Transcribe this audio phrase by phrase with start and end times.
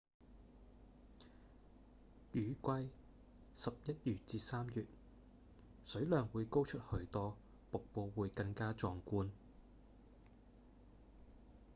[2.33, 2.89] 雨季
[3.53, 4.87] 十一月至三月
[5.85, 7.37] 水量會高出許多
[7.69, 9.29] 瀑布會更加壯觀